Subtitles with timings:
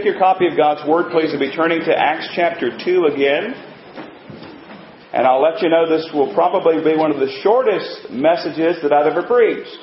[0.00, 3.52] Take your copy of God's Word, please, and be turning to Acts chapter 2 again.
[5.12, 8.94] And I'll let you know this will probably be one of the shortest messages that
[8.94, 9.76] I've ever preached.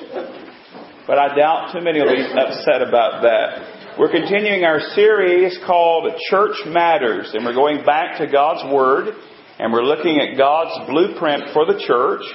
[1.06, 4.00] But I doubt too many will be upset about that.
[4.00, 9.14] We're continuing our series called Church Matters, and we're going back to God's Word,
[9.60, 12.26] and we're looking at God's blueprint for the church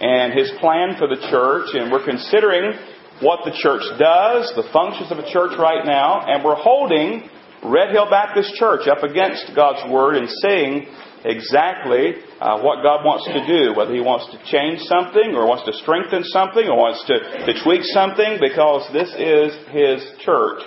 [0.00, 2.78] and His plan for the church, and we're considering
[3.24, 7.24] what the church does, the functions of a church right now, and we're holding
[7.64, 10.84] Red Hill Baptist Church up against God's Word and seeing
[11.24, 15.64] exactly uh, what God wants to do, whether He wants to change something or wants
[15.64, 20.60] to strengthen something or wants to, to tweak something, because this is His church.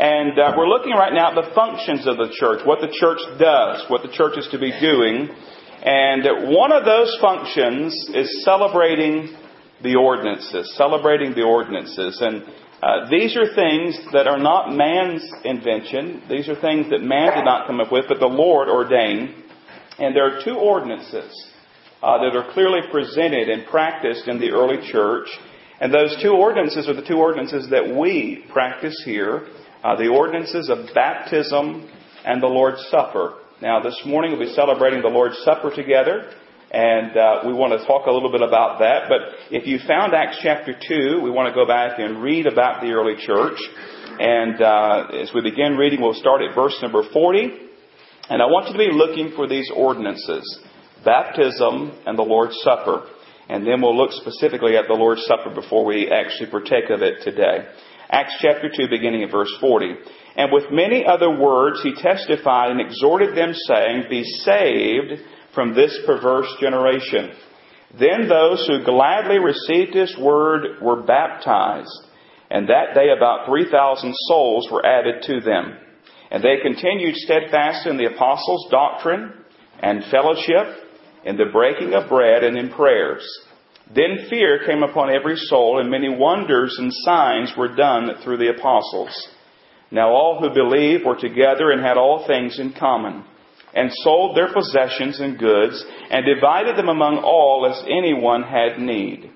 [0.00, 3.20] And uh, we're looking right now at the functions of the church, what the church
[3.36, 5.28] does, what the church is to be doing.
[5.84, 9.36] And one of those functions is celebrating
[9.82, 12.20] the ordinances, celebrating the ordinances.
[12.20, 12.42] And
[12.82, 16.22] uh, these are things that are not man's invention.
[16.28, 19.34] These are things that man did not come up with, but the Lord ordained.
[19.98, 21.30] And there are two ordinances
[22.02, 25.28] uh, that are clearly presented and practiced in the early church.
[25.80, 29.48] And those two ordinances are the two ordinances that we practice here
[29.82, 31.90] uh, the ordinances of baptism
[32.24, 33.38] and the Lord's Supper.
[33.62, 36.30] Now, this morning we'll be celebrating the Lord's Supper together.
[36.70, 39.08] And uh, we want to talk a little bit about that.
[39.08, 42.80] But if you found Acts chapter 2, we want to go back and read about
[42.80, 43.58] the early church.
[44.20, 47.70] And uh, as we begin reading, we'll start at verse number 40.
[48.30, 50.46] And I want you to be looking for these ordinances
[51.04, 53.08] baptism and the Lord's Supper.
[53.48, 57.24] And then we'll look specifically at the Lord's Supper before we actually partake of it
[57.24, 57.66] today.
[58.10, 59.94] Acts chapter 2, beginning at verse 40.
[60.36, 65.22] And with many other words he testified and exhorted them, saying, Be saved
[65.54, 67.30] from this perverse generation.
[67.98, 72.06] Then those who gladly received his word were baptized,
[72.50, 75.76] and that day about 3,000 souls were added to them.
[76.30, 79.32] And they continued steadfast in the apostles' doctrine
[79.80, 80.86] and fellowship,
[81.24, 83.26] in the breaking of bread and in prayers.
[83.92, 88.50] Then fear came upon every soul, and many wonders and signs were done through the
[88.56, 89.28] apostles.
[89.90, 93.24] Now all who believed were together and had all things in common
[93.74, 99.30] and sold their possessions and goods, and divided them among all as anyone had need.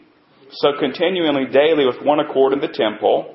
[0.51, 3.35] So continually daily with one accord in the temple,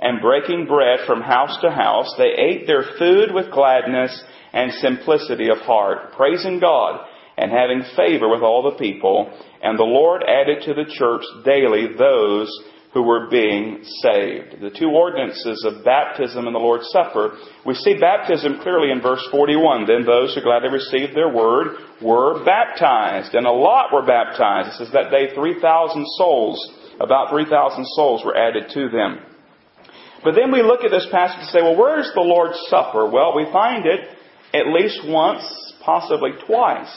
[0.00, 5.50] and breaking bread from house to house, they ate their food with gladness and simplicity
[5.50, 7.06] of heart, praising God
[7.36, 9.30] and having favor with all the people.
[9.62, 12.50] And the Lord added to the church daily those
[12.92, 14.60] who were being saved.
[14.60, 19.24] The two ordinances of baptism and the Lord's Supper, we see baptism clearly in verse
[19.30, 19.86] 41.
[19.86, 24.74] Then those who gladly received their word were baptized, and a lot were baptized.
[24.74, 26.58] It says that day 3,000 souls,
[26.98, 29.20] about 3,000 souls were added to them.
[30.24, 33.08] But then we look at this passage and say, well, where's the Lord's Supper?
[33.08, 34.00] Well, we find it
[34.52, 35.44] at least once,
[35.84, 36.90] possibly twice.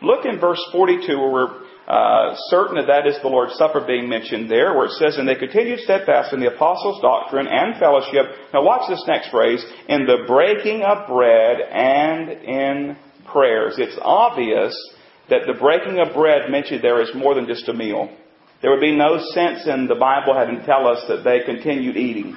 [0.00, 4.08] Look in verse 42 where we're uh, certain that that is the Lord's Supper being
[4.08, 8.24] mentioned there, where it says, And they continued steadfast in the apostles' doctrine and fellowship.
[8.54, 12.96] Now watch this next phrase, in the breaking of bread and in
[13.30, 13.74] prayers.
[13.76, 14.74] It's obvious
[15.28, 18.14] that the breaking of bread mentioned there is more than just a meal.
[18.62, 21.98] There would be no sense in the Bible having to tell us that they continued
[21.98, 22.34] eating,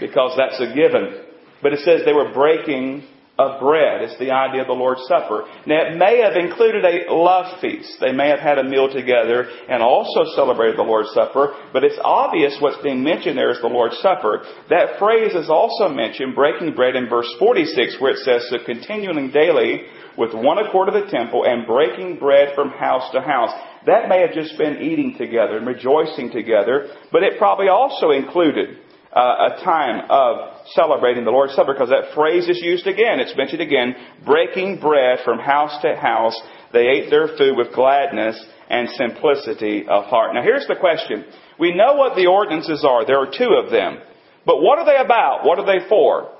[0.00, 1.24] because that's a given.
[1.62, 3.06] But it says they were breaking
[3.38, 4.02] of bread.
[4.02, 5.46] It's the idea of the Lord's Supper.
[5.64, 7.98] Now, it may have included a love feast.
[8.00, 11.98] They may have had a meal together and also celebrated the Lord's Supper, but it's
[12.02, 14.42] obvious what's being mentioned there is the Lord's Supper.
[14.70, 19.30] That phrase is also mentioned, breaking bread, in verse 46, where it says, So continuing
[19.30, 19.86] daily
[20.18, 23.54] with one accord of the temple and breaking bread from house to house.
[23.86, 28.78] That may have just been eating together and rejoicing together, but it probably also included
[29.14, 33.20] uh, a time of celebrating the Lord's Supper because that phrase is used again.
[33.20, 33.94] It's mentioned again.
[34.24, 36.38] Breaking bread from house to house,
[36.72, 38.38] they ate their food with gladness
[38.68, 40.34] and simplicity of heart.
[40.34, 41.24] Now here's the question.
[41.58, 43.06] We know what the ordinances are.
[43.06, 43.98] There are two of them.
[44.44, 45.44] But what are they about?
[45.44, 46.34] What are they for?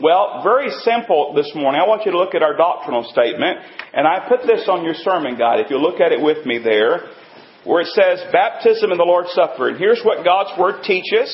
[0.00, 1.80] Well, very simple this morning.
[1.82, 3.58] I want you to look at our doctrinal statement,
[3.92, 5.60] and I put this on your sermon guide.
[5.60, 7.10] If you look at it with me there,
[7.64, 9.68] where it says baptism and the Lord's Supper.
[9.68, 11.28] And here's what God's Word teaches.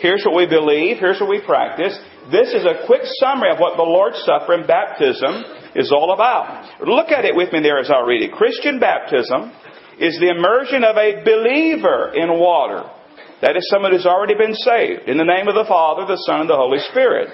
[0.00, 0.96] Here's what we believe.
[0.96, 1.92] Here's what we practice.
[2.32, 5.44] This is a quick summary of what the Lord's Supper and baptism
[5.76, 6.80] is all about.
[6.80, 8.32] Look at it with me there as I read it.
[8.32, 9.52] Christian baptism
[10.00, 12.88] is the immersion of a believer in water.
[13.42, 15.08] That is someone who's already been saved.
[15.08, 17.28] In the name of the Father, the Son, and the Holy Spirit.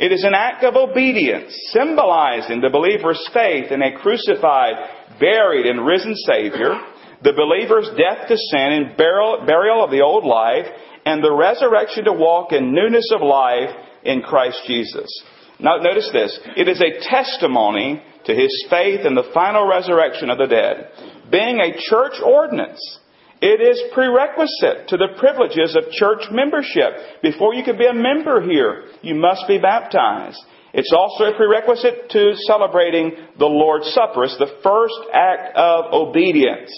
[0.00, 4.74] It is an act of obedience, symbolizing the believer's faith in a crucified,
[5.20, 6.78] buried, and risen Savior
[7.22, 10.66] the believer's death to sin and burial of the old life,
[11.08, 13.70] and the resurrection to walk in newness of life
[14.04, 15.08] in Christ Jesus.
[15.58, 16.38] Now, notice this.
[16.54, 20.92] It is a testimony to his faith in the final resurrection of the dead.
[21.32, 22.78] Being a church ordinance,
[23.40, 27.22] it is prerequisite to the privileges of church membership.
[27.22, 30.38] Before you can be a member here, you must be baptized.
[30.74, 34.24] It's also a prerequisite to celebrating the Lord's Supper.
[34.24, 36.70] It's the first act of obedience.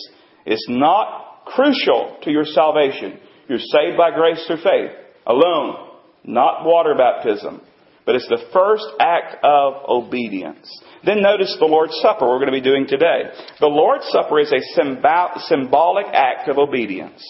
[0.46, 3.18] It's not crucial to your salvation.
[3.50, 4.92] You're saved by grace through faith
[5.26, 5.74] alone,
[6.22, 7.60] not water baptism.
[8.06, 10.70] But it's the first act of obedience.
[11.04, 13.22] Then notice the Lord's Supper we're going to be doing today.
[13.58, 17.20] The Lord's Supper is a symbolic act of obedience,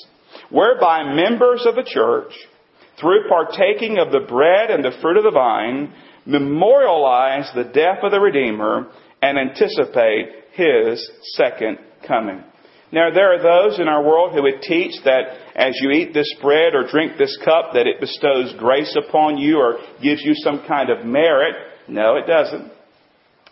[0.50, 2.34] whereby members of the church,
[3.00, 5.90] through partaking of the bread and the fruit of the vine,
[6.26, 12.44] memorialize the death of the Redeemer and anticipate His second coming.
[12.92, 16.32] Now, there are those in our world who would teach that as you eat this
[16.42, 20.64] bread or drink this cup, that it bestows grace upon you or gives you some
[20.66, 21.54] kind of merit.
[21.86, 22.72] No, it doesn't.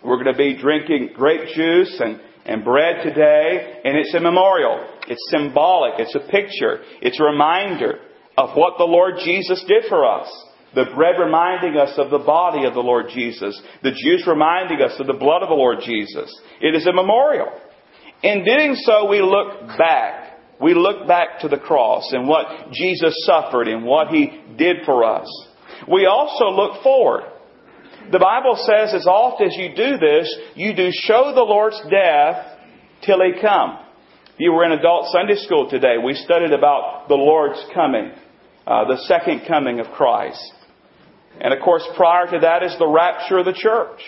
[0.04, 4.84] We're going to be drinking grape juice and, and bread today, and it's a memorial.
[5.06, 5.94] It's symbolic.
[5.98, 6.82] It's a picture.
[7.00, 8.00] It's a reminder
[8.36, 10.28] of what the Lord Jesus did for us.
[10.74, 13.60] The bread reminding us of the body of the Lord Jesus.
[13.82, 16.30] The juice reminding us of the blood of the Lord Jesus.
[16.60, 17.48] It is a memorial.
[18.22, 20.38] In doing so, we look back.
[20.60, 25.04] We look back to the cross and what Jesus suffered and what He did for
[25.04, 25.28] us.
[25.90, 27.24] We also look forward.
[28.10, 32.58] The Bible says as oft as you do this, you do show the Lord's death
[33.04, 33.78] till He come.
[34.34, 35.96] If You were in adult Sunday school today.
[36.04, 38.10] We studied about the Lord's coming,
[38.66, 40.52] uh, the second coming of Christ.
[41.40, 44.00] And of course, prior to that is the rapture of the church.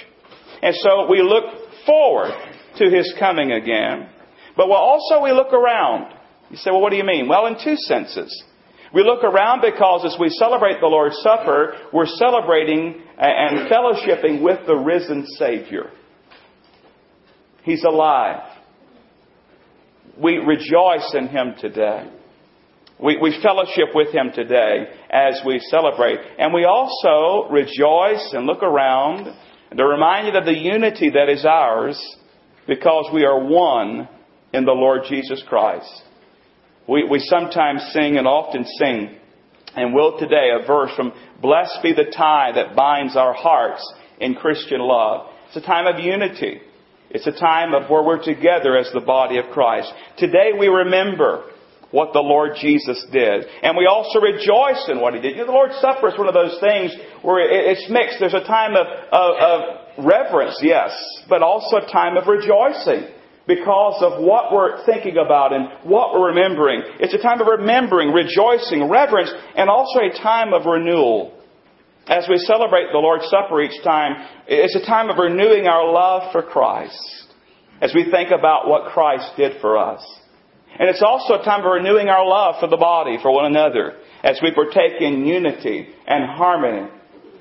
[0.62, 1.44] And so we look
[1.86, 2.32] forward
[2.76, 4.08] to his coming again.
[4.56, 6.12] But well, also we look around.
[6.50, 7.28] You say, well, what do you mean?
[7.28, 8.44] Well, in two senses.
[8.92, 14.66] We look around because as we celebrate the Lord's Supper, we're celebrating and fellowshipping with
[14.66, 15.90] the risen Savior.
[17.62, 18.42] He's alive.
[20.20, 22.10] We rejoice in Him today.
[22.98, 26.18] We, we fellowship with Him today as we celebrate.
[26.38, 29.32] And we also rejoice and look around
[29.76, 31.98] to remind you of the unity that is ours
[32.70, 34.08] because we are one
[34.52, 35.90] in the Lord Jesus Christ.
[36.88, 39.16] We, we sometimes sing and often sing,
[39.74, 41.12] and will today, a verse from
[41.42, 43.82] Blessed be the tie that binds our hearts
[44.20, 45.26] in Christian love.
[45.48, 46.60] It's a time of unity.
[47.10, 49.92] It's a time of where we're together as the body of Christ.
[50.16, 51.50] Today we remember
[51.90, 53.46] what the Lord Jesus did.
[53.62, 55.32] And we also rejoice in what He did.
[55.32, 58.18] You know, the Lord's Supper is one of those things where it's mixed.
[58.20, 60.94] There's a time of, of, of reverence, yes,
[61.28, 63.10] but also a time of rejoicing
[63.46, 66.82] because of what we're thinking about and what we're remembering.
[67.00, 71.36] It's a time of remembering, rejoicing, reverence, and also a time of renewal.
[72.06, 76.32] As we celebrate the Lord's Supper each time, it's a time of renewing our love
[76.32, 77.26] for Christ
[77.80, 80.19] as we think about what Christ did for us.
[80.78, 83.96] And it's also a time of renewing our love for the body, for one another,
[84.22, 86.88] as we partake in unity and harmony.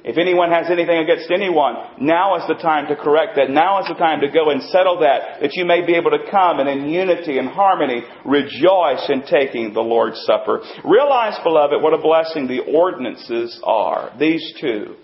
[0.04, 3.50] If anyone has anything against anyone, now is the time to correct that.
[3.50, 6.32] Now is the time to go and settle that, that you may be able to
[6.32, 10.62] come and in unity and harmony rejoice in taking the Lord's Supper.
[10.86, 14.16] Realize, beloved, what a blessing the ordinances are.
[14.18, 14.96] These two.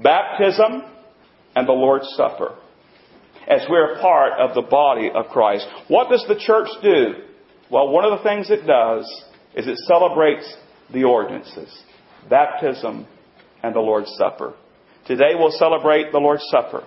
[0.00, 0.82] Baptism
[1.56, 2.54] and the Lord's Supper.
[3.48, 5.66] As we're part of the body of Christ.
[5.88, 7.25] What does the church do?
[7.70, 9.04] Well, one of the things it does
[9.54, 10.56] is it celebrates
[10.92, 11.82] the ordinances
[12.28, 13.06] baptism
[13.62, 14.54] and the Lord's Supper.
[15.06, 16.86] Today we'll celebrate the Lord's Supper.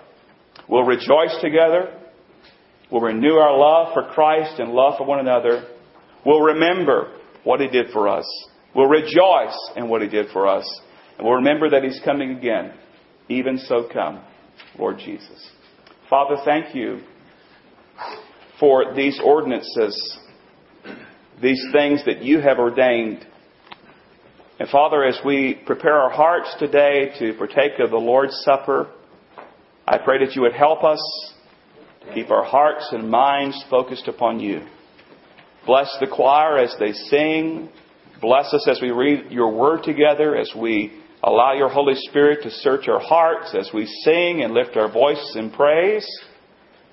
[0.68, 1.96] We'll rejoice together.
[2.90, 5.66] We'll renew our love for Christ and love for one another.
[6.24, 8.26] We'll remember what He did for us.
[8.74, 10.80] We'll rejoice in what He did for us.
[11.16, 12.72] And we'll remember that He's coming again.
[13.28, 14.22] Even so come,
[14.78, 15.50] Lord Jesus.
[16.08, 17.00] Father, thank you
[18.58, 20.18] for these ordinances
[21.42, 23.26] these things that you have ordained.
[24.58, 28.90] And Father, as we prepare our hearts today to partake of the Lord's Supper,
[29.86, 31.00] I pray that you would help us
[32.06, 34.66] to keep our hearts and minds focused upon you.
[35.66, 37.70] Bless the choir as they sing.
[38.20, 40.92] Bless us as we read your word together, as we
[41.22, 45.36] allow your Holy Spirit to search our hearts, as we sing and lift our voices
[45.36, 46.06] in praise.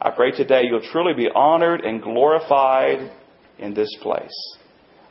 [0.02, 3.12] I pray today you'll truly be honored and glorified
[3.60, 4.58] in this place.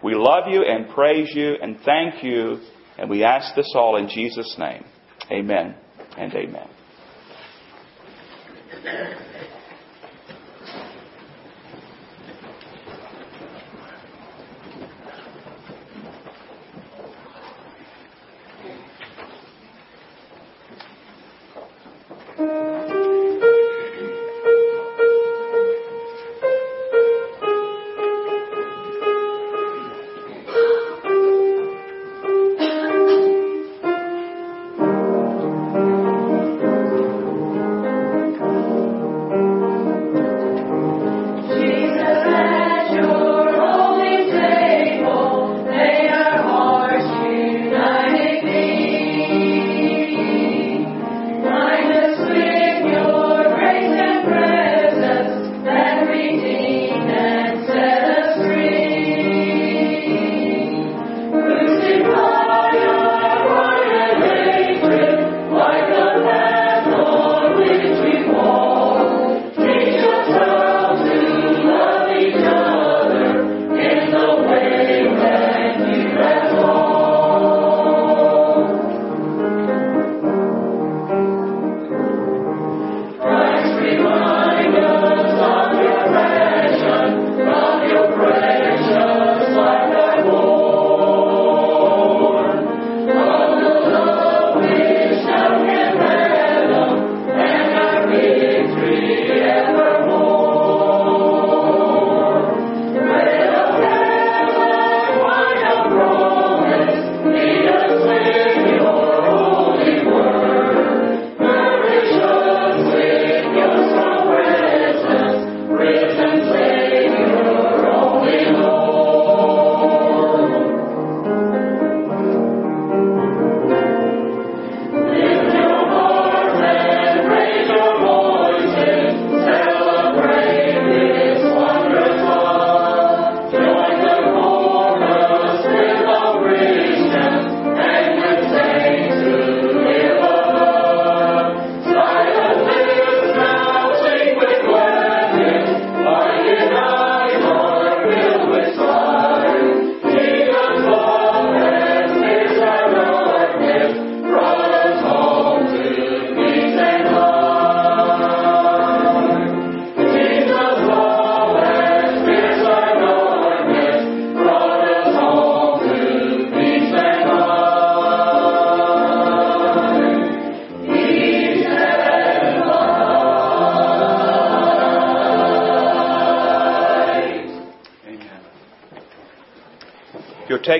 [0.03, 2.61] We love you and praise you and thank you,
[2.99, 4.85] and we ask this all in Jesus' name.
[5.31, 5.75] Amen
[6.17, 6.69] and amen.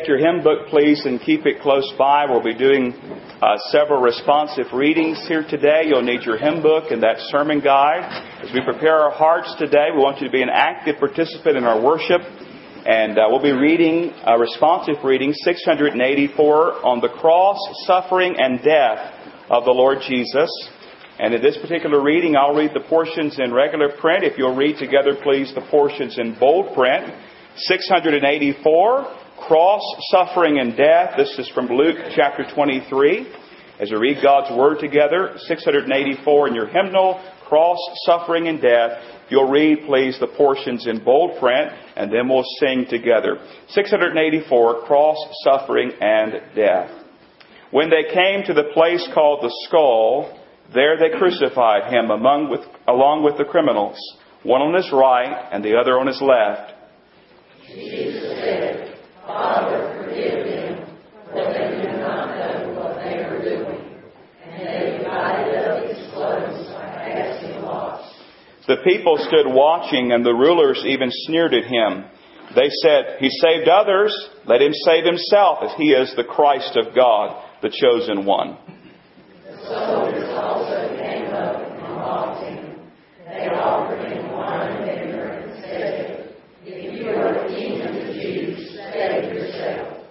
[0.07, 2.27] Take your hymn book, please, and keep it close by.
[2.27, 2.93] We'll be doing
[3.43, 5.83] uh, several responsive readings here today.
[5.87, 8.05] You'll need your hymn book and that sermon guide.
[8.41, 11.65] As we prepare our hearts today, we want you to be an active participant in
[11.65, 12.21] our worship.
[12.87, 19.13] And uh, we'll be reading a responsive reading 684 on the cross, suffering, and death
[19.51, 20.51] of the Lord Jesus.
[21.19, 24.23] And in this particular reading, I'll read the portions in regular print.
[24.23, 27.13] If you'll read together, please, the portions in bold print.
[27.57, 31.15] 684, Cross, Suffering, and Death.
[31.17, 33.27] This is from Luke chapter 23.
[33.79, 38.99] As we read God's Word together, 684 in your hymnal, Cross, Suffering, and Death.
[39.29, 43.37] You'll read, please, the portions in bold print, and then we'll sing together.
[43.69, 46.91] 684, Cross, Suffering, and Death.
[47.71, 50.41] When they came to the place called the skull,
[50.75, 53.99] there they crucified him among with, along with the criminals,
[54.43, 56.73] one on his right and the other on his left.
[57.69, 58.96] Jesus said,
[59.27, 60.97] Father, forgive them,
[61.31, 64.01] for they do not know what they are doing.
[64.45, 68.15] And they divided up his clothes by casting lots.
[68.69, 72.05] The people stood watching, and the rulers even sneered at him.
[72.55, 74.13] They said, He saved others,
[74.47, 78.57] let him save himself if he is the Christ of God, the chosen one.
[79.45, 82.77] The soldiers also came up and mocked him.
[83.27, 88.13] They offered him wine and vinegar and said, If you are the king of the
[88.15, 90.05] Jews, save yourself.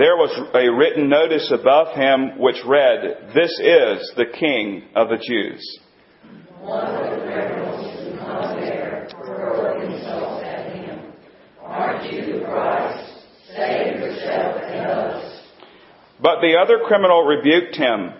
[0.00, 5.18] There was a written notice above him which read, This is the King of the
[5.18, 5.78] Jews.
[16.22, 18.14] But the other criminal rebuked him.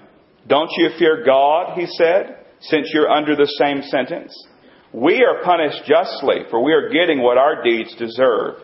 [0.46, 4.36] Don't you fear God, he said, since you're under the same sentence?
[4.92, 8.56] We are punished justly, for we are getting what our deeds deserve.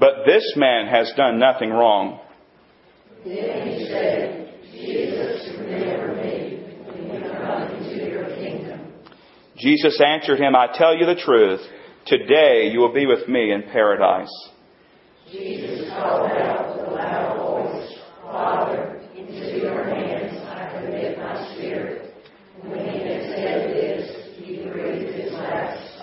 [0.00, 2.18] But this man has done nothing wrong.
[3.24, 8.92] Then he said, Jesus, remember me when you come into your kingdom.
[9.56, 11.60] Jesus answered him, I tell you the truth.
[12.06, 14.28] Today you will be with me in paradise.
[15.32, 22.14] Jesus called out with a loud voice, Father, into your hands I commit my spirit.
[22.60, 26.02] When he had said this, he breathed his last.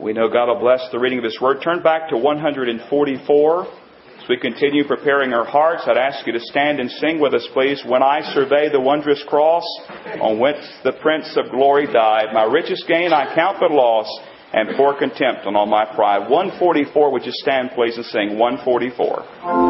[0.00, 1.58] We know God will bless the reading of His Word.
[1.62, 3.66] Turn back to 144.
[4.20, 7.48] As we continue preparing our hearts, I'd ask you to stand and sing with us,
[7.54, 7.82] please.
[7.86, 9.64] When I survey the wondrous cross
[10.20, 14.06] on which the Prince of Glory died, my richest gain I count but loss,
[14.52, 16.28] and pour contempt on all my pride.
[16.28, 19.69] 144, would you stand, please, and sing 144.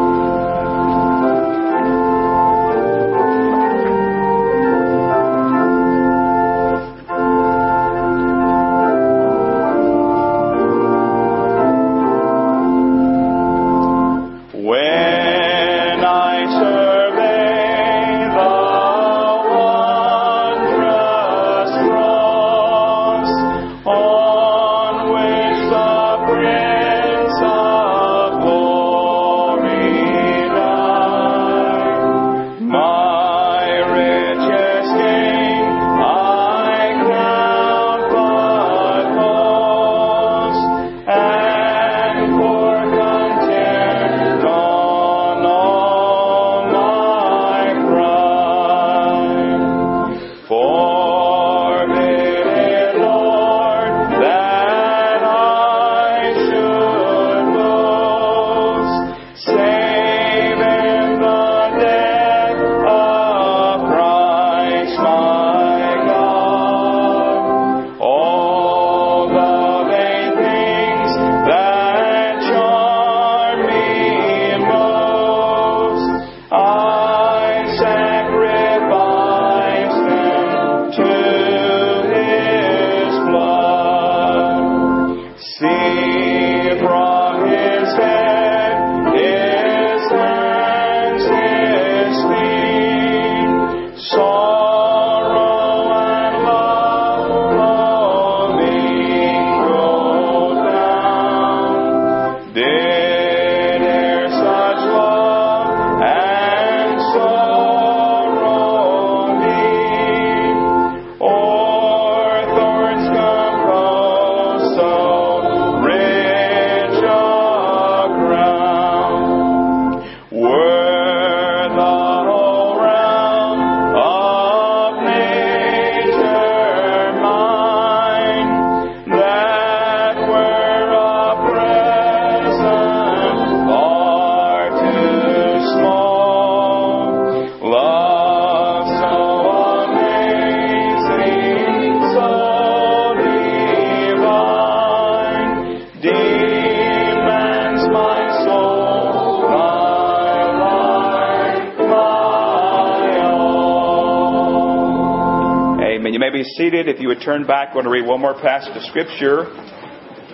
[156.31, 156.87] Be seated.
[156.87, 159.47] If you would turn back, I want to read one more passage of Scripture,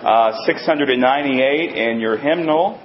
[0.02, 2.80] uh, 698 in your hymnal.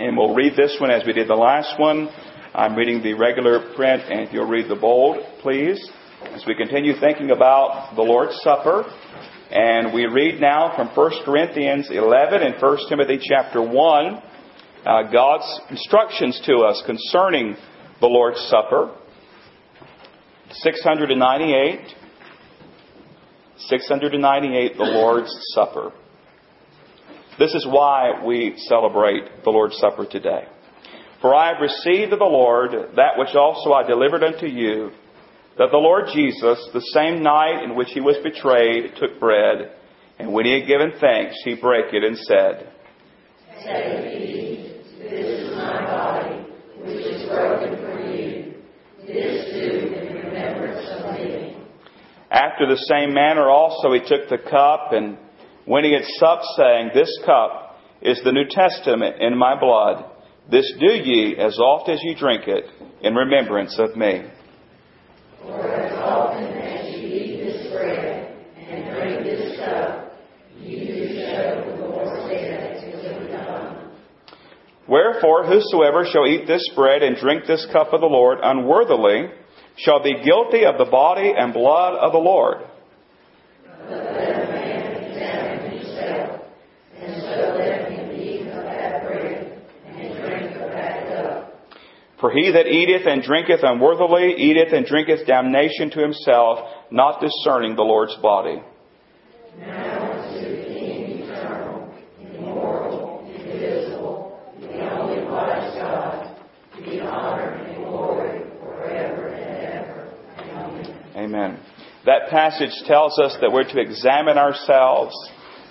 [0.00, 2.08] And we'll read this one as we did the last one.
[2.54, 5.88] I'm reading the regular print, and if you'll read the bold, please.
[6.32, 8.84] As we continue thinking about the Lord's Supper,
[9.50, 14.22] and we read now from 1 Corinthians 11 and 1 Timothy chapter 1,
[14.84, 17.56] uh, God's instructions to us concerning
[18.00, 18.96] the Lord's Supper.
[20.50, 22.03] 698.
[23.58, 25.92] 698, the Lord's Supper.
[27.38, 30.44] This is why we celebrate the Lord's Supper today.
[31.20, 34.90] For I have received of the Lord that which also I delivered unto you,
[35.56, 39.72] that the Lord Jesus, the same night in which he was betrayed, took bread,
[40.18, 42.72] and when he had given thanks, he brake it and said,
[43.64, 46.46] Take, eat, this is my body,
[46.78, 48.54] which is broken for you.
[49.06, 51.56] This do in remembrance of me.
[52.34, 55.16] After the same manner also he took the cup, and
[55.66, 60.04] when he had supped, saying, This cup is the New Testament in my blood.
[60.50, 62.64] This do ye as oft as ye drink it
[63.02, 64.24] in remembrance of me.
[65.42, 70.12] For as often as you eat this bread and drink this cup,
[70.58, 73.92] you do show the Lord's death till he come.
[74.88, 79.30] Wherefore, whosoever shall eat this bread and drink this cup of the Lord unworthily
[79.76, 82.58] shall be guilty of the body and blood of the Lord.
[92.24, 96.58] For he that eateth and drinketh unworthily eateth and drinketh damnation to himself,
[96.90, 98.62] not discerning the Lord's body.
[99.58, 106.36] Now to the King eternal, immortal, invisible, the only wise God,
[106.82, 110.14] be honor and glory forever and ever.
[111.34, 111.58] Amen.
[112.06, 115.12] That passage tells us that we're to examine ourselves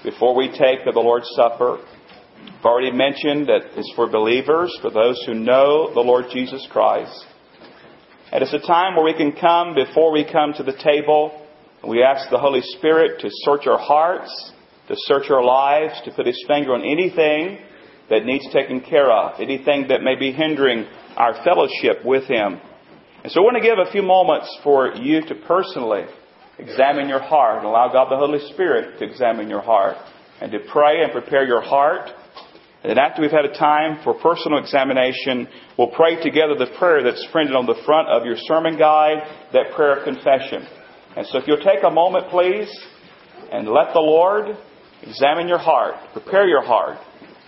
[0.03, 1.77] before we take the Lord's Supper.
[1.79, 7.25] I've already mentioned that it's for believers, for those who know the Lord Jesus Christ.
[8.33, 11.47] And it's a time where we can come before we come to the table
[11.81, 14.51] and we ask the Holy Spirit to search our hearts,
[14.89, 17.59] to search our lives, to put His finger on anything
[18.09, 22.59] that needs taken care of, anything that may be hindering our fellowship with Him.
[23.23, 26.03] And so I want to give a few moments for you to personally
[26.59, 29.95] examine your heart and allow God the Holy Spirit to examine your heart
[30.41, 32.09] and to pray and prepare your heart.
[32.83, 37.01] And then after we've had a time for personal examination, we'll pray together the prayer
[37.01, 40.67] that's printed on the front of your sermon guide, that prayer of confession.
[41.15, 42.67] And so if you'll take a moment, please,
[43.53, 44.57] and let the Lord
[45.01, 46.97] examine your heart, prepare your heart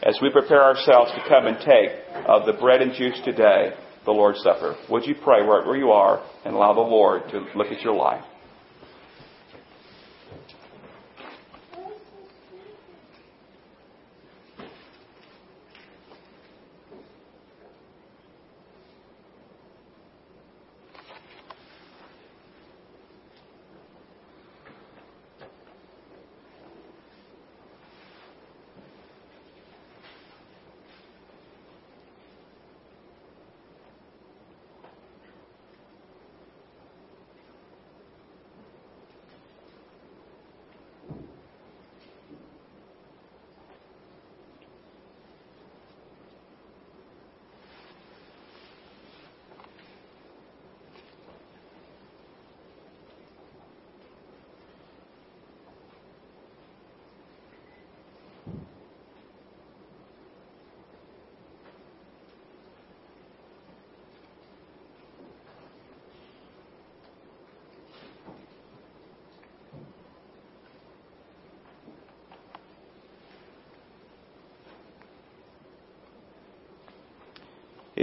[0.04, 3.74] as we prepare ourselves to come and take of the bread and juice today,
[4.06, 4.76] the Lord's Supper.
[4.89, 7.96] Would you pray right where you are and allow the Lord to look at your
[7.96, 8.24] life?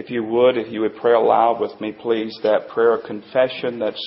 [0.03, 3.79] If you would, if you would pray aloud with me, please, that prayer of confession
[3.79, 4.03] that's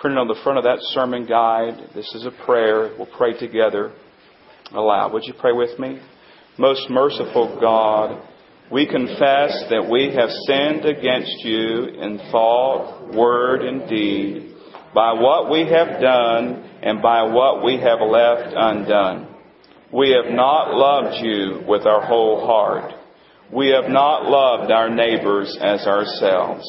[0.00, 1.90] printed on the front of that sermon guide.
[1.94, 2.94] This is a prayer.
[2.96, 3.92] We'll pray together
[4.72, 5.12] aloud.
[5.12, 6.00] Would you pray with me?
[6.56, 8.26] Most merciful God,
[8.72, 14.54] we confess that we have sinned against you in thought, word, and deed,
[14.94, 19.36] by what we have done and by what we have left undone.
[19.92, 23.03] We have not loved you with our whole heart.
[23.52, 26.64] We have not loved our neighbors as ourselves.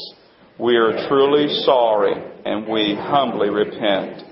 [0.59, 2.13] We are truly sorry
[2.45, 4.23] and we humbly repent.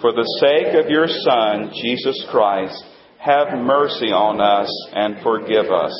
[0.00, 2.84] For the sake of your Son, Jesus Christ,
[3.18, 5.94] have mercy on us and forgive us,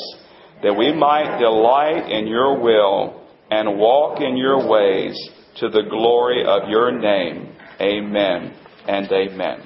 [0.61, 5.17] that we might delight in your will and walk in your ways
[5.57, 7.55] to the glory of your name.
[7.81, 8.55] Amen
[8.87, 9.63] and amen.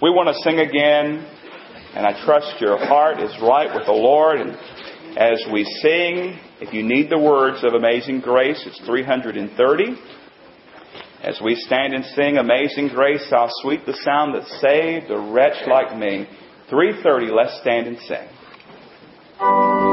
[0.00, 1.26] We want to sing again,
[1.94, 4.40] and I trust your heart is right with the Lord.
[4.40, 4.56] And
[5.16, 6.38] as we sing.
[6.60, 9.96] If you need the words of Amazing Grace, it's 330.
[11.22, 15.66] As we stand and sing Amazing Grace, how sweet the sound that saved a wretch
[15.68, 16.26] like me.
[16.70, 19.89] 330, let's stand and sing.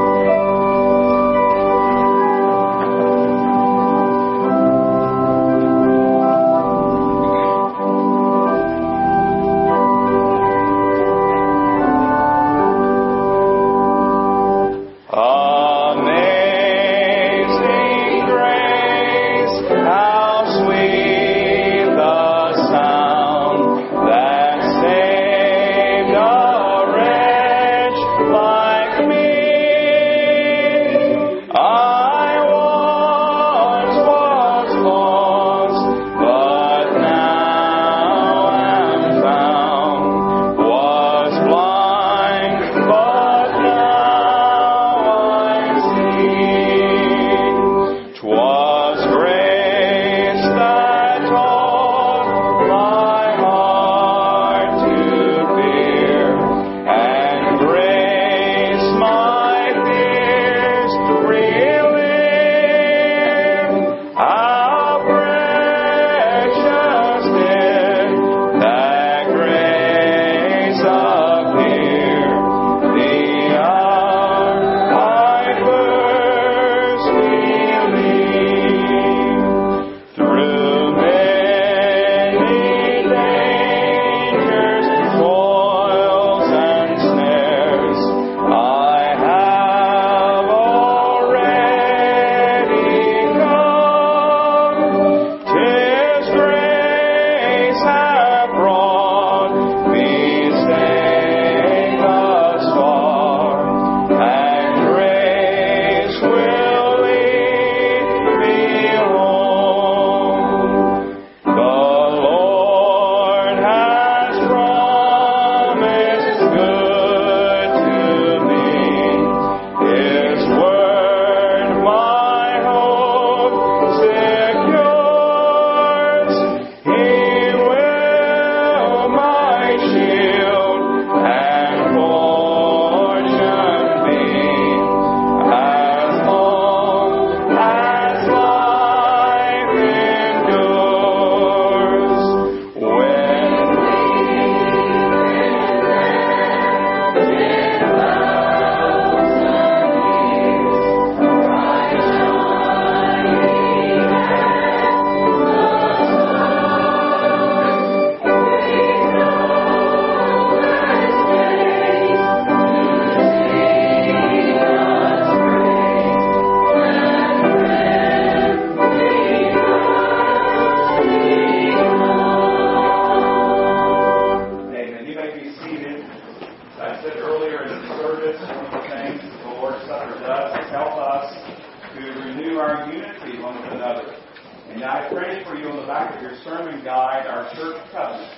[185.88, 188.36] back of your sermon guide, our church covenant.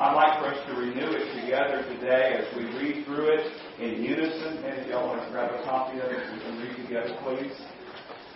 [0.00, 4.02] I'd like for us to renew it together today as we read through it in
[4.02, 4.64] unison.
[4.64, 7.52] Maybe y'all want to grab a copy of it we can read together, please.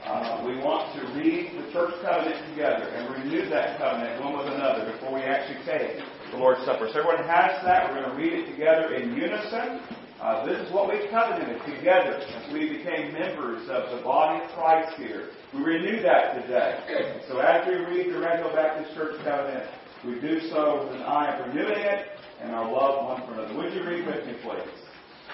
[0.04, 4.52] Uh, we want to read the church covenant together and renew that covenant one with
[4.52, 5.96] another before we actually take
[6.30, 6.88] the Lord's Supper.
[6.92, 7.88] So everyone has that.
[7.88, 9.80] We're going to read it together in unison.
[10.20, 14.50] Uh, this is what we covenanted together as we became members of the body of
[14.50, 15.30] Christ here.
[15.54, 17.22] We renew that today.
[17.26, 19.64] So as we read the Regular Baptist Church covenant,
[20.04, 22.06] we do so with an eye of renewing it
[22.42, 23.56] and our love one for another.
[23.56, 24.68] Would you read with me, please?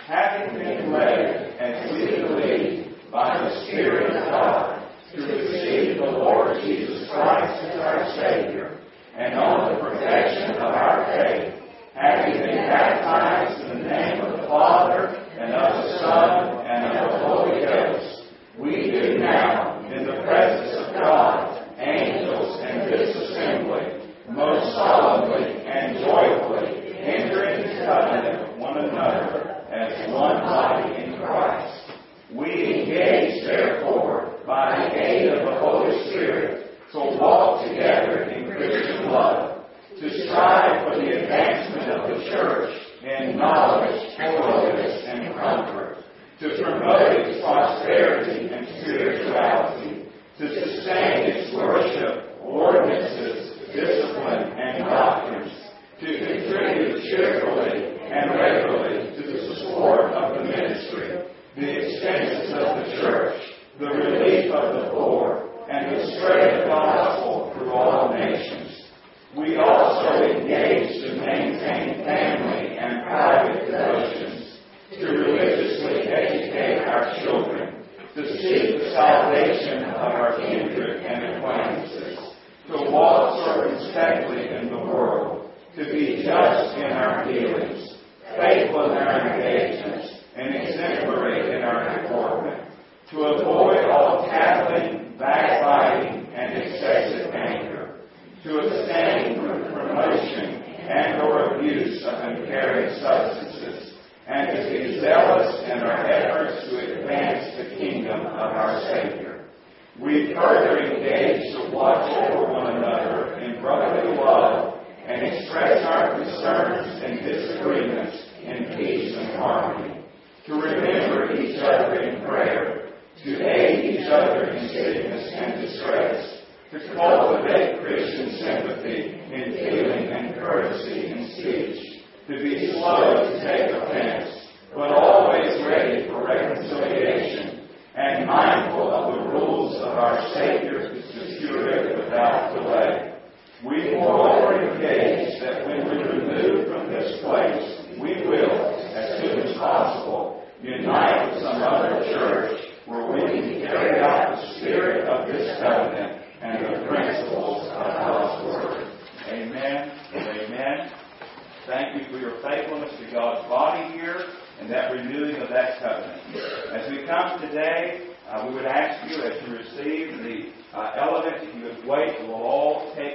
[0.07, 7.11] Having been led and legally by the Spirit of God to receive the Lord Jesus
[7.11, 8.79] Christ as our Savior,
[9.17, 11.55] and on the protection of our faith,
[11.95, 17.11] having been baptized in the name of the Father, and of the Son, and of
[17.11, 24.07] the Holy Ghost, we do now, in the presence of God, angels, and this assembly,
[24.31, 31.91] most solemnly and joyfully enter into covenant with one another as one body in Christ.
[32.33, 39.11] We engage, therefore, by the aid of the Holy Spirit, to walk together in Christian
[39.11, 39.65] love,
[40.01, 45.99] to strive for the advancement of the church in knowledge, holiness, and comfort,
[46.41, 48.36] to promote its prosperity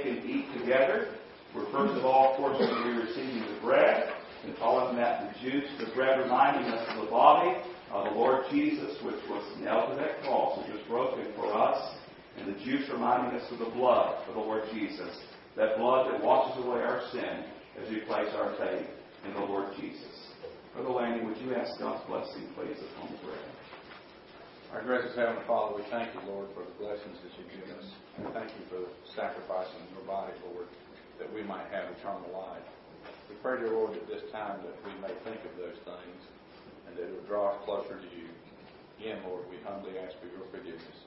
[0.02, 1.16] take and eat together.
[1.56, 5.34] We're first of all, of course, going to be receiving the bread, and following that,
[5.34, 7.58] the juice, the bread reminding us of the body
[7.92, 11.96] of the Lord Jesus, which was nailed to that cross, which was broken for us,
[12.38, 15.12] and the juice reminding us of the blood of the Lord Jesus,
[15.56, 17.46] that blood that washes away our sin
[17.84, 18.88] as we place our faith
[19.28, 20.32] in the Lord Jesus.
[20.74, 23.46] Brother Lanny, would you ask God's blessing, please, upon the bread?
[24.74, 27.81] Our gracious Heavenly Father, we thank you, Lord, for the blessings that you've given us.
[28.22, 28.86] And thank you for
[29.18, 30.68] sacrificing your body, Lord,
[31.18, 32.62] that we might have eternal life.
[33.28, 36.22] We pray, dear Lord, at this time that we may think of those things
[36.86, 38.30] and that it would draw us closer to you.
[39.00, 41.02] Again, Lord, we humbly ask for your forgiveness.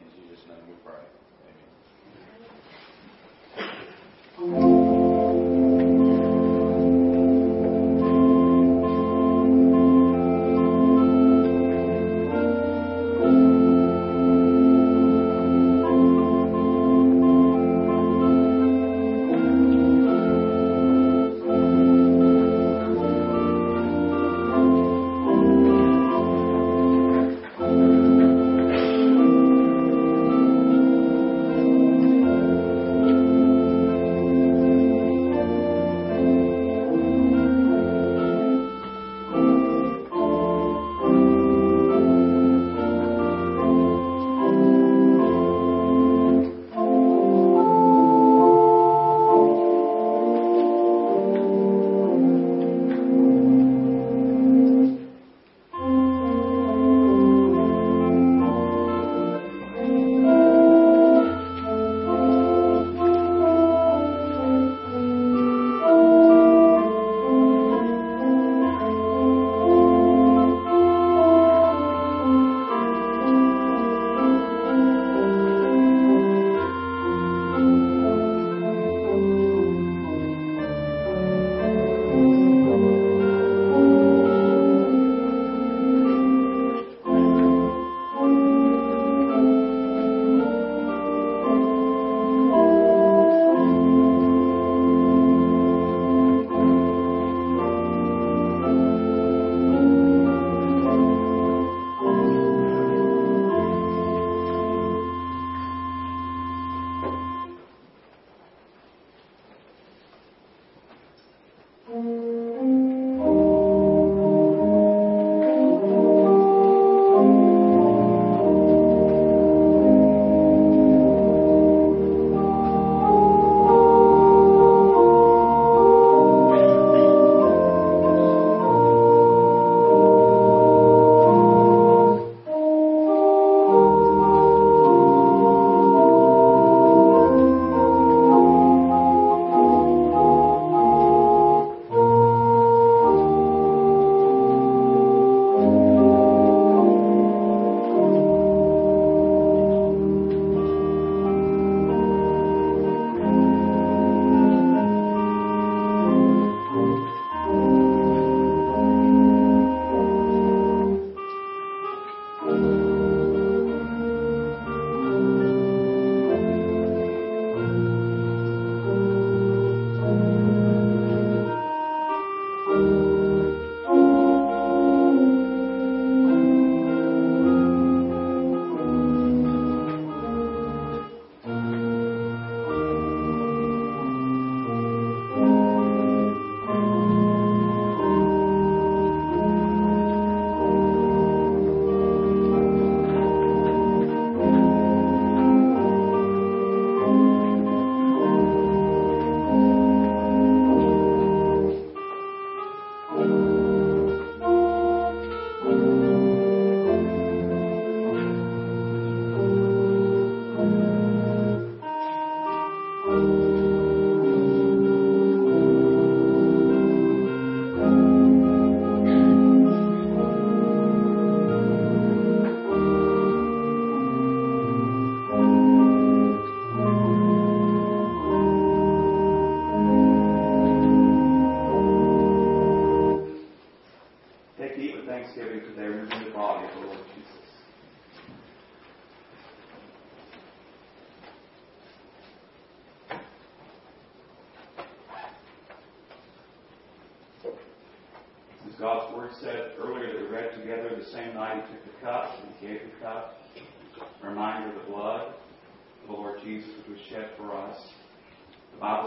[0.00, 1.04] In Jesus' name we pray.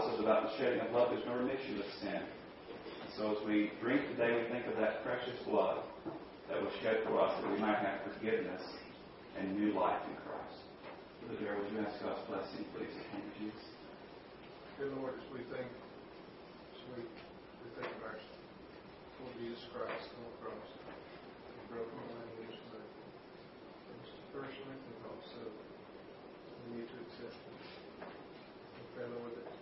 [0.00, 2.24] Bible says about the shedding of blood, there's no remission of sin.
[3.20, 5.84] So as we drink today, we think of that precious blood
[6.48, 8.64] that was shed for us that we might have forgiveness
[9.36, 10.56] and new life in Christ.
[11.20, 13.60] Brother Darrell, would you ask God's blessing, please, upon Jesus?
[14.80, 20.22] Dear Lord, as we think, as we, we think of our Lord Jesus Christ on
[20.24, 22.88] the cross, the broken language, but
[24.32, 27.60] personally and also we need to accept it.
[28.00, 29.60] We pray, Lord, that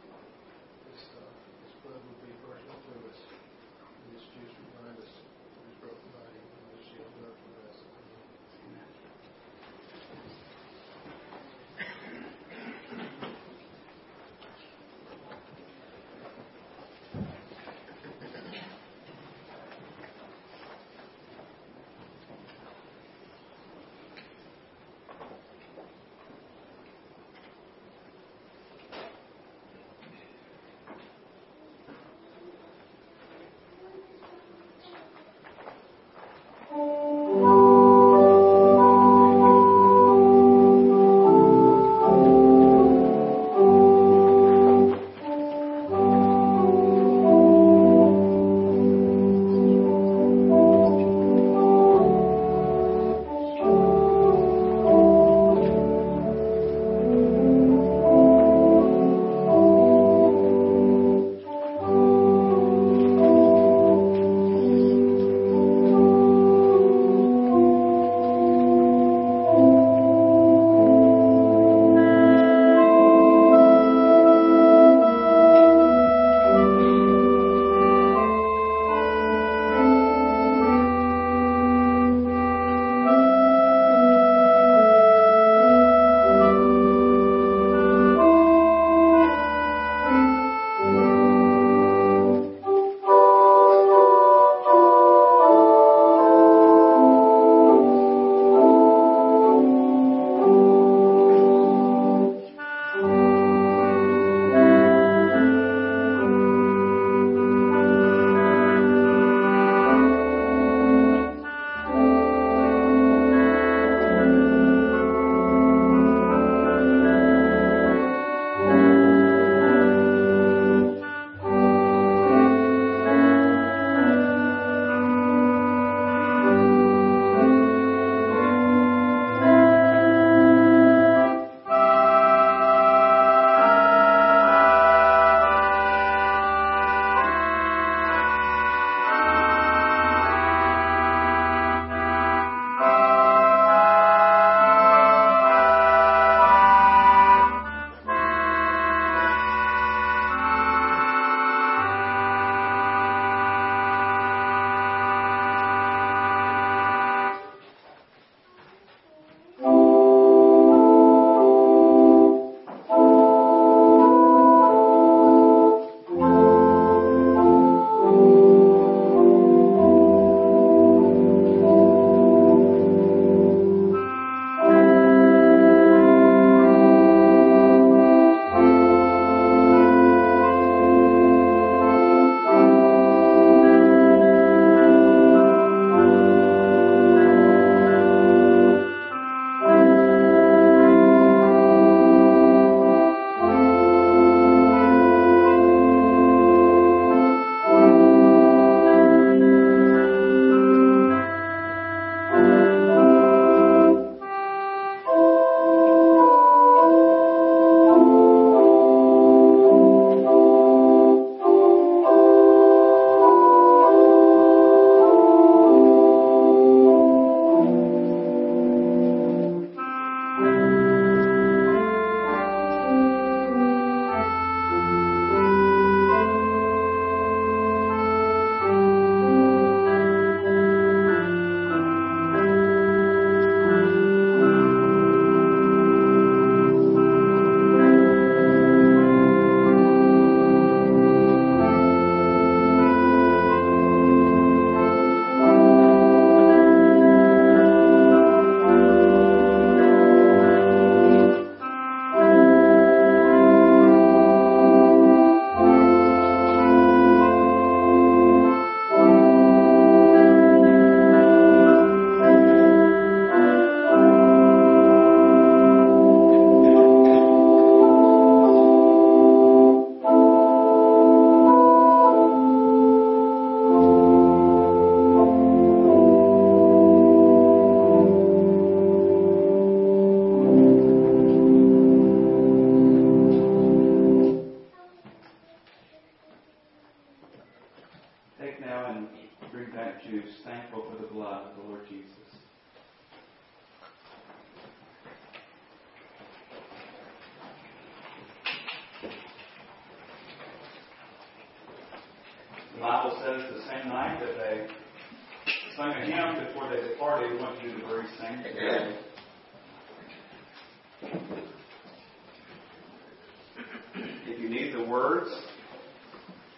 [314.26, 315.30] If you need the words,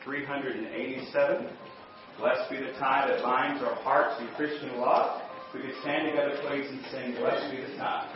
[0.05, 1.49] 387.
[2.19, 5.23] Blessed be the tie that binds our hearts in Christian love.
[5.55, 8.10] We could stand together, please, and sing, Blessed be the tie.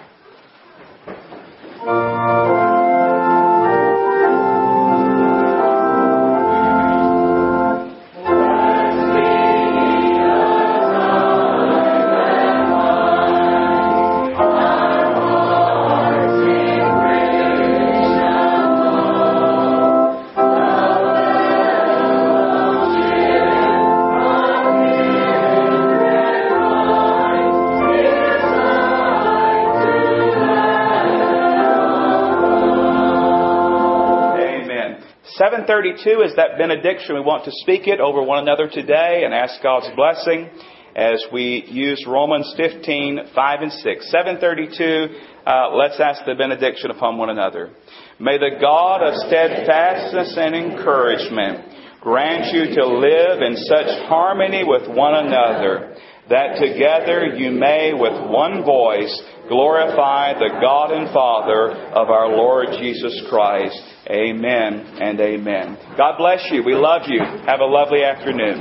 [35.66, 37.14] 732 is that benediction.
[37.14, 40.50] We want to speak it over one another today and ask God's blessing
[40.94, 44.10] as we use Romans 15, 5 and 6.
[44.10, 47.72] 732, uh, let's ask the benediction upon one another.
[48.20, 54.86] May the God of steadfastness and encouragement grant you to live in such harmony with
[54.86, 55.96] one another
[56.28, 62.68] that together you may with one voice glorify the God and Father of our Lord
[62.78, 63.93] Jesus Christ.
[64.10, 65.78] Amen and amen.
[65.96, 66.62] God bless you.
[66.62, 67.20] We love you.
[67.20, 68.60] Have a lovely afternoon.